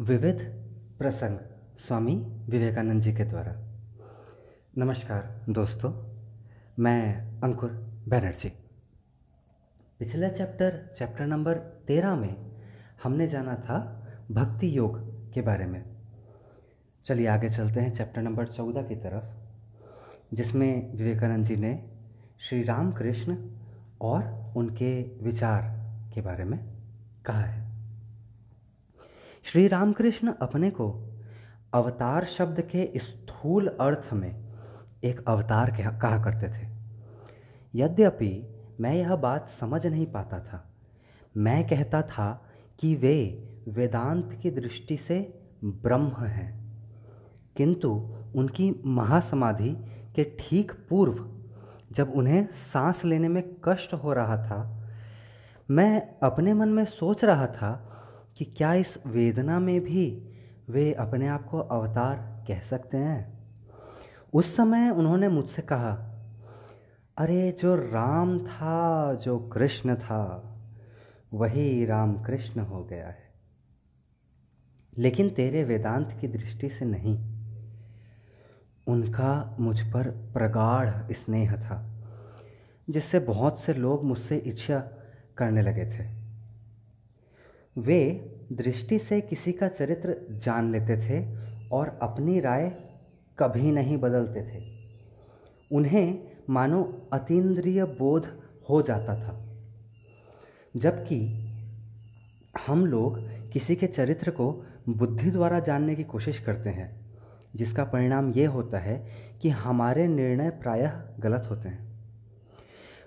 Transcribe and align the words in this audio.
विविध 0.00 0.38
प्रसंग 0.98 1.38
स्वामी 1.78 2.14
विवेकानंद 2.48 3.02
जी 3.02 3.12
के 3.12 3.24
द्वारा। 3.24 3.56
नमस्कार 4.78 5.44
दोस्तों, 5.48 5.92
मैं 6.78 7.30
अंकुर 7.40 7.70
बैनर्जी। 8.08 8.48
पिछला 9.98 10.28
चैप्टर 10.28 10.94
चैप्टर 10.98 11.26
नंबर 11.26 11.54
तेरह 11.58 12.14
में 12.14 12.52
हमने 13.02 13.28
जाना 13.28 13.54
था 13.54 14.06
भक्ति 14.30 14.76
योग 14.76 14.98
के 15.32 15.40
बारे 15.40 15.66
में। 15.66 15.84
चलिए 17.04 17.26
आगे 17.26 17.50
चलते 17.50 17.80
हैं 17.80 17.92
चैप्टर 17.92 18.22
नंबर 18.22 18.46
चौदह 18.46 18.82
की 18.82 18.96
तरफ़, 18.96 19.24
जिसमें 20.36 20.92
विवेकानंद 20.92 21.44
जी 21.44 21.56
ने 21.56 21.90
श्री 22.40 22.62
राम 22.62 22.92
कृष्ण 22.92 23.48
और 24.00 24.52
उनके 24.56 25.02
विचार 25.02 25.62
के 26.14 26.20
बारे 26.20 26.44
में 26.44 26.76
कहा 27.24 27.40
है। 27.40 27.69
श्री 29.50 29.68
रामकृष्ण 29.68 30.32
अपने 30.42 30.70
को 30.70 30.86
अवतार 31.74 32.24
शब्द 32.24 32.60
के 32.60 32.98
स्थूल 32.98 33.68
अर्थ 33.80 34.12
में 34.12 34.52
एक 35.04 35.24
अवतार 35.28 35.70
कहा 35.70 36.22
करते 36.24 36.48
थे। 36.48 36.66
यद्यपि 37.74 38.30
मैं 38.80 38.94
यह 38.94 39.16
बात 39.16 39.48
समझ 39.48 39.86
नहीं 39.86 40.06
पाता 40.06 40.38
था, 40.38 40.62
मैं 41.36 41.66
कहता 41.68 42.02
था 42.02 42.28
कि 42.78 42.94
वे 42.94 43.16
वेदांत 43.68 44.38
की 44.42 44.50
दृष्टि 44.50 44.96
से 44.96 45.18
ब्रह्म 45.64 46.26
हैं, 46.26 46.48
किंतु 47.56 47.90
उनकी 48.36 48.72
महासमाधि 48.86 49.76
के 50.16 50.24
ठीक 50.40 50.72
पूर्व, 50.90 51.28
जब 51.92 52.12
उन्हें 52.14 52.46
सांस 52.72 53.04
लेने 53.04 53.28
में 53.28 53.42
कष्ट 53.64 53.94
हो 53.94 54.12
रहा 54.12 54.36
था, 54.36 54.62
मैं 55.70 56.02
अपने 56.22 56.54
मन 56.54 56.68
में 56.68 56.84
सोच 56.84 57.24
रहा 57.24 57.46
था 57.46 57.86
कि 58.40 58.46
क्या 58.46 58.74
इस 58.74 58.98
वेदना 59.06 59.58
में 59.58 59.80
भी 59.80 60.34
वे 60.70 60.92
अपने 60.92 61.26
आप 61.26 61.46
को 61.46 61.58
अवतार 61.58 62.44
कह 62.48 62.60
सकते 62.60 62.96
हैं? 62.96 63.38
उस 64.32 64.56
समय 64.56 64.90
उन्होंने 64.90 65.28
मुझसे 65.28 65.62
कहा, 65.62 66.14
अरे, 67.18 67.52
जो 67.52 67.76
राम 67.76 68.38
था, 68.38 69.14
जो 69.14 69.38
कृष्ण 69.38 69.96
था, 69.96 70.56
वही 71.34 71.86
राम 71.86 72.22
कृष्ण 72.22 72.60
हो 72.60 72.84
गया 72.84 73.06
है। 73.06 73.34
लेकिन 74.98 75.30
तेरे 75.30 75.64
वेदांत 75.64 76.18
की 76.20 76.28
दृष्टि 76.28 76.68
से 76.68 76.84
नहीं। 76.84 77.18
उनका 78.86 79.56
मुझ 79.60 79.92
पर 79.92 80.10
प्रगाढ़ 80.10 81.12
स्नेह 81.12 81.56
था, 81.56 82.00
जिससे 82.90 83.18
बहुत 83.18 83.60
से 83.60 83.74
लोग 83.74 84.04
मुझसे 84.04 84.36
इच्छा 84.36 84.78
करने 85.36 85.62
लगे 85.62 85.84
थे। 85.84 86.19
वे 87.78 88.26
दृष्टि 88.52 88.98
से 88.98 89.20
किसी 89.20 89.52
का 89.52 89.68
चरित्र 89.68 90.26
जान 90.30 90.72
लेते 90.72 90.96
थे 90.96 91.38
और 91.72 91.98
अपनी 92.02 92.40
राय 92.40 92.76
कभी 93.38 93.70
नहीं 93.70 93.96
बदलते 93.96 94.42
थे। 94.42 94.64
उन्हें 95.72 96.18
मानो 96.50 97.08
अतीन्द्रिय 97.12 97.84
बोध 97.84 98.42
हो 98.70 98.82
जाता 98.82 99.14
था। 99.14 99.46
जबकि 100.76 101.46
हम 102.66 102.86
लोग 102.86 103.18
किसी 103.50 103.76
के 103.76 103.86
चरित्र 103.86 104.30
को 104.30 104.66
बुद्धि 104.88 105.30
द्वारा 105.30 105.60
जानने 105.60 105.94
की 105.94 106.04
कोशिश 106.04 106.38
करते 106.38 106.70
हैं, 106.70 107.00
जिसका 107.56 107.84
परिणाम 107.84 108.32
ये 108.32 108.44
होता 108.44 108.78
है 108.78 109.06
कि 109.42 109.48
हमारे 109.48 110.08
निर्णय 110.08 110.50
प्रायः 110.50 111.02
गलत 111.20 111.48
होते 111.50 111.68
हैं। 111.68 112.00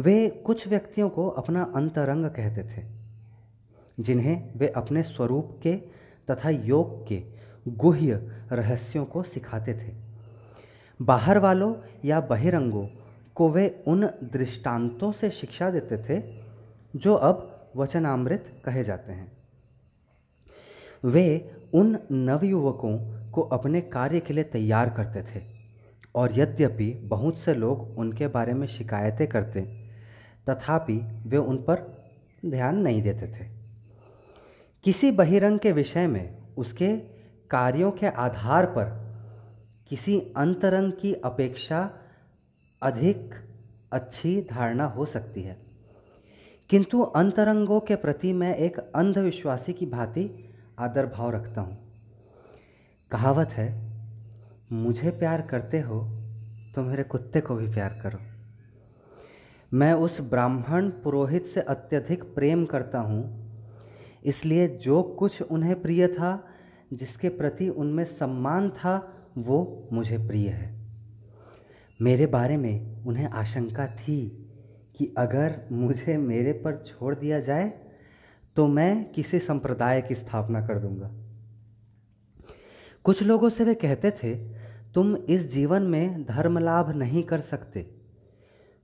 वे 0.00 0.28
कुछ 0.28 0.68
व्यक्तियों 0.68 1.08
को 1.08 1.28
अपना 1.28 1.72
अंतरंग 1.76 2.26
कहते 2.26 2.62
थे। 2.62 3.05
जिन्हें 4.00 4.52
वे 4.56 4.68
अपने 4.68 5.02
स्वरूप 5.02 5.60
के 5.62 5.76
तथा 6.30 6.50
योग 6.50 7.06
के 7.08 7.22
गुह्य 7.68 8.14
रहस्यों 8.52 9.04
को 9.04 9.22
सिखाते 9.22 9.74
थे। 9.74 9.94
बाहर 11.02 11.38
वालों 11.38 11.74
या 12.04 12.20
बहिरंगों 12.20 12.86
को 13.34 13.48
वे 13.50 13.84
उन 13.86 14.06
दृष्टांतों 14.06 15.12
से 15.12 15.30
शिक्षा 15.30 15.70
देते 15.70 15.96
थे, 15.98 16.22
जो 16.96 17.14
अब 17.14 17.70
वचनामृत 17.76 18.62
कहे 18.64 18.84
जाते 18.84 19.12
हैं। 19.12 19.32
वे 21.04 21.54
उन 21.74 21.98
नवयुवकों 22.12 22.98
को 23.30 23.42
अपने 23.42 23.80
कार्य 23.80 24.20
के 24.20 24.34
लिए 24.34 24.44
तैयार 24.44 24.90
करते 24.90 25.22
थे, 25.22 25.44
और 26.14 26.38
यद्यपि 26.38 26.90
बहुत 27.04 27.38
से 27.38 27.54
लोग 27.54 27.98
उनके 27.98 28.26
बारे 28.26 28.52
में 28.52 28.66
शिकायतें 28.66 29.26
करते, 29.26 29.60
तथापि 30.50 30.96
वे 31.26 31.36
उन 31.36 31.56
पर 31.56 32.06
ध्यान 32.46 32.78
नहीं 32.78 33.02
देते 33.02 33.26
थे। 33.26 33.55
किसी 34.86 35.10
बहिरंग 35.10 35.58
के 35.58 35.70
विषय 35.72 36.06
में 36.06 36.54
उसके 36.56 36.96
कार्यों 37.50 37.90
के 37.90 38.06
आधार 38.06 38.66
पर 38.66 38.84
किसी 39.88 40.18
अंतरंग 40.36 40.92
की 40.92 41.12
अपेक्षा 41.14 41.80
अधिक 42.82 43.34
अच्छी 43.92 44.40
धारणा 44.50 44.84
हो 44.84 45.04
सकती 45.04 45.42
है। 45.42 45.56
किंतु 46.70 47.00
अंतरंगों 47.00 47.80
के 47.80 47.96
प्रति 47.96 48.32
मैं 48.32 48.54
एक 48.56 48.78
अंधविश्वासी 48.78 49.72
की 49.72 49.86
भांति 49.86 50.28
आदर 50.78 51.06
भाव 51.06 51.30
रखता 51.30 51.60
हूँ। 51.60 51.78
कहावत 53.10 53.48
है, 53.48 53.68
मुझे 54.72 55.10
प्यार 55.10 55.42
करते 55.42 55.80
हो 55.80 56.00
तो 56.74 56.82
मेरे 56.82 57.02
कुत्ते 57.02 57.40
को 57.40 57.56
भी 57.56 57.66
प्यार 57.68 57.98
करो। 58.02 58.20
मैं 59.72 59.92
उस 59.92 60.20
ब्राह्मण 60.20 60.88
पुरोहित 60.88 61.46
से 61.46 61.60
अत्यधिक 61.60 62.24
प्रेम 62.34 62.64
करता 62.64 62.98
हूँ 62.98 63.45
इसलिए 64.24 64.68
जो 64.68 65.02
कुछ 65.02 65.42
उन्हें 65.42 65.80
प्रिय 65.82 66.06
था, 66.08 66.48
जिसके 66.92 67.28
प्रति 67.28 67.68
उनमें 67.68 68.04
सम्मान 68.04 68.70
था, 68.70 69.12
वो 69.38 69.88
मुझे 69.92 70.18
प्रिय 70.18 70.48
है। 70.48 70.74
मेरे 72.00 72.26
बारे 72.26 72.56
में 72.56 73.04
उन्हें 73.04 73.26
आशंका 73.26 73.86
थी 73.86 74.20
कि 74.96 75.14
अगर 75.18 75.60
मुझे 75.72 76.16
मेरे 76.16 76.52
पर 76.52 76.82
छोड़ 76.86 77.14
दिया 77.14 77.40
जाए 77.40 77.72
तो 78.56 78.66
मैं 78.66 79.12
किसी 79.12 79.38
संप्रदाय 79.38 80.00
की 80.02 80.14
स्थापना 80.14 80.66
कर 80.66 80.78
दूँगा। 80.78 81.10
कुछ 83.04 83.22
लोगों 83.22 83.50
से 83.50 83.64
वे 83.64 83.74
कहते 83.74 84.10
थे, 84.10 84.34
तुम 84.94 85.16
इस 85.16 85.52
जीवन 85.52 85.82
में 85.82 86.24
धर्म 86.24 86.58
लाभ 86.58 86.90
नहीं 86.90 87.22
कर 87.22 87.40
सकते। 87.40 87.86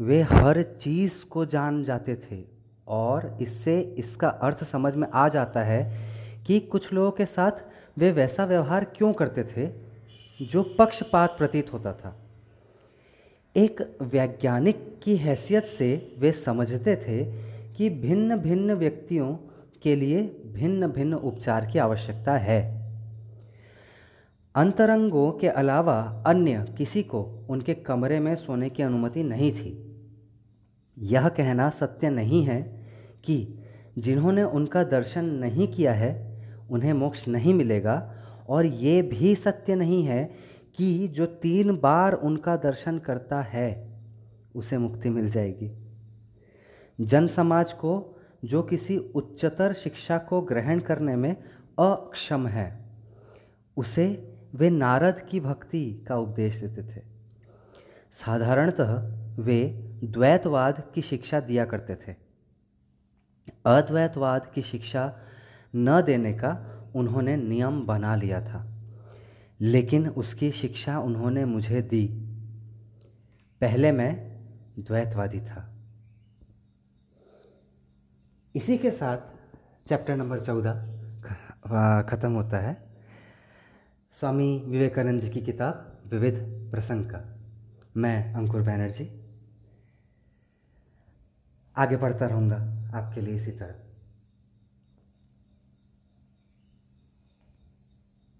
वे 0.00 0.20
हर 0.22 0.62
चीज़ 0.62 1.24
को 1.24 1.44
जान 1.46 1.82
जाते 1.84 2.16
थे। 2.16 2.57
और 2.88 3.38
इससे 3.42 3.80
इसका 3.80 4.28
अर्थ 4.28 4.64
समझ 4.64 4.94
में 4.94 5.08
आ 5.14 5.28
जाता 5.28 5.62
है 5.62 5.82
कि 6.46 6.60
कुछ 6.60 6.92
लोगों 6.92 7.10
के 7.10 7.26
साथ 7.26 7.52
वे 7.98 8.12
वैसा 8.12 8.44
व्यवहार 8.44 8.84
क्यों 8.84 9.12
करते 9.12 9.44
थे 9.44 9.70
जो 10.40 10.62
पक्षपात 10.78 11.34
प्रतीत 11.38 11.72
होता 11.72 11.92
था। 11.92 12.16
एक 13.56 13.98
वैज्ञानिक 14.02 15.00
की 15.02 15.16
हैसियत 15.16 15.64
से 15.64 16.16
वे 16.18 16.32
समझते 16.32 16.96
थे 16.96 17.24
कि 17.74 17.90
भिन्न 17.90 18.36
भिन्न 18.36 18.74
व्यक्तियों 18.74 19.36
के 19.82 19.96
लिए 19.96 20.22
भिन्न 20.46 20.86
भिन्न 20.86 21.14
उपचार 21.14 21.66
की 21.66 21.78
आवश्यकता 21.78 22.32
है। 22.32 22.78
अंतरंगों 24.54 25.32
के 25.32 25.48
अलावा 25.48 26.24
अन्य 26.26 26.74
किसी 26.78 27.02
को 27.02 27.46
उनके 27.50 27.74
कमरे 27.74 28.20
में 28.20 28.36
सोने 28.36 28.70
की 28.70 28.82
अनुमति 28.82 29.22
नहीं 29.22 29.52
थी। 29.52 29.84
यह 30.98 31.28
कहना 31.28 31.70
सत्य 31.70 32.10
नहीं 32.10 32.42
है 32.44 32.77
कि 33.28 33.58
जिन्होंने 33.98 34.42
उनका 34.42 34.84
दर्शन 34.84 35.24
नहीं 35.24 35.68
किया 35.68 35.92
है, 35.92 36.40
उन्हें 36.70 36.92
मोक्ष 36.92 37.28
नहीं 37.28 37.54
मिलेगा। 37.54 38.14
और 38.48 38.66
ये 38.66 39.02
भी 39.02 39.34
सत्य 39.34 39.74
नहीं 39.74 40.04
है 40.04 40.30
कि 40.76 41.08
जो 41.08 41.26
तीन 41.26 41.76
बार 41.76 42.12
उनका 42.12 42.56
दर्शन 42.56 42.98
करता 42.98 43.40
है, 43.40 43.88
उसे 44.54 44.78
मुक्ति 44.78 45.10
मिल 45.10 45.30
जाएगी। 45.30 45.70
जन 47.00 47.26
समाज 47.26 47.72
को, 47.72 48.20
जो 48.44 48.62
किसी 48.62 48.98
उच्चतर 48.98 49.72
शिक्षा 49.72 50.18
को 50.18 50.40
ग्रहण 50.40 50.80
करने 50.80 51.16
में 51.16 51.36
अक्षम 51.78 52.46
है, 52.46 52.80
उसे 53.76 54.34
वे 54.54 54.70
नारद 54.70 55.20
की 55.20 55.40
भक्ति 55.40 56.04
का 56.08 56.16
उपदेश 56.16 56.60
देते 56.60 56.82
थे। 56.82 57.02
साधारणतः 58.12 59.18
वे 59.38 59.84
द्वैतवाद 60.04 60.82
की 60.94 61.02
शिक्षा 61.02 61.40
दिया 61.40 61.64
करते 61.64 61.94
थे। 61.94 62.27
अद्वैतवाद 63.66 64.50
की 64.54 64.62
शिक्षा 64.62 65.18
न 65.76 66.02
देने 66.02 66.32
का 66.32 66.74
उन्होंने 66.96 67.36
नियम 67.36 67.86
बना 67.86 68.16
लिया 68.16 68.40
था। 68.40 68.66
लेकिन 69.60 70.08
उसकी 70.08 70.52
शिक्षा 70.52 70.98
उन्होंने 70.98 71.44
मुझे 71.44 71.82
दी। 71.82 72.06
पहले 73.60 73.92
मैं 73.92 74.38
द्वैतवादी 74.78 75.40
था। 75.40 75.74
इसी 78.54 78.78
के 78.78 78.90
साथ 78.90 79.18
चैप्टर 79.88 80.16
नंबर 80.16 80.40
चौदह 80.40 80.72
ख़त्म 82.02 82.32
होता 82.32 82.58
है। 82.58 82.88
स्वामी 84.12 84.62
विवेकानंद 84.66 85.20
जी 85.20 85.28
की 85.28 85.40
किताब 85.40 85.98
विविध 86.06 86.68
प्रसंग 86.70 87.04
का। 87.04 87.36
मैं 87.96 88.34
अंकुर 88.34 88.62
बैनर्जी 88.62 89.27
आगे 91.78 91.96
बढ़ता 91.96 92.26
रहूँगा 92.26 92.56
आपके 92.94 93.20
लिए 93.20 93.34
इसी 93.34 93.50
तरह। 93.50 93.87